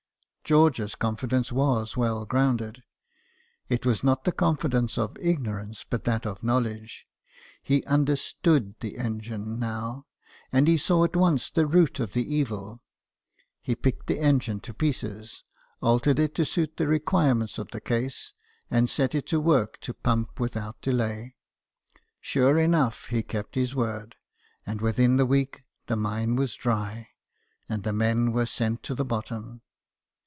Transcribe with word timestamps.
George's 0.43 0.95
confidence 0.95 1.49
was 1.53 1.95
well 1.95 2.25
grounded. 2.25 2.83
It 3.69 3.85
was 3.85 4.03
not 4.03 4.25
the 4.25 4.33
confidence 4.33 4.97
of 4.97 5.15
ignorance, 5.17 5.85
but 5.89 6.03
that 6.03 6.25
of 6.25 6.43
knowledge. 6.43 7.05
He 7.63 7.85
understood 7.85 8.75
the 8.81 8.97
engine 8.97 9.59
now, 9.59 10.07
and 10.51 10.67
he 10.67 10.75
saw 10.75 11.05
at 11.05 11.15
once 11.15 11.49
the 11.49 11.65
root 11.65 12.01
of 12.01 12.11
the 12.11 12.35
evil. 12.35 12.81
He 13.61 13.77
picked 13.77 14.07
the 14.07 14.19
engine 14.19 14.59
to 14.61 14.73
pieces, 14.73 15.45
altered 15.81 16.19
it 16.19 16.35
to 16.35 16.43
suit 16.43 16.75
the 16.75 16.85
requirements 16.87 17.57
of 17.57 17.69
the 17.71 17.79
case, 17.79 18.33
and 18.69 18.89
set 18.89 19.15
it 19.15 19.27
to 19.27 19.39
work 19.39 19.79
to 19.79 19.93
pump 19.93 20.37
without 20.37 20.81
delay. 20.81 21.37
Sure 22.19 22.59
enough, 22.59 23.05
he 23.05 23.23
kept 23.23 23.55
his 23.55 23.73
word; 23.73 24.17
and 24.65 24.81
within 24.81 25.15
the 25.15 25.25
week, 25.25 25.63
the 25.87 25.95
mine 25.95 26.35
was 26.35 26.55
dry, 26.55 27.07
and 27.69 27.83
the 27.83 27.93
men 27.93 28.33
were 28.33 28.45
sent 28.45 28.83
to 28.83 28.93
the 28.93 29.05
bottom. 29.05 29.61